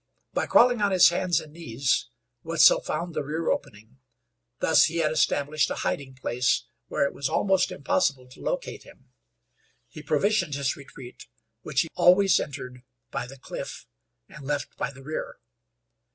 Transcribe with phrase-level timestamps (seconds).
[0.33, 2.07] By crawling on his hands and knees,
[2.41, 3.99] Wetzel found the rear opening.
[4.57, 9.11] Thus he had established a hiding place where it was almost impossible to locate him.
[9.89, 11.27] He provisioned his retreat,
[11.61, 13.85] which he always entered by the cliff
[14.27, 15.37] and left by the rear.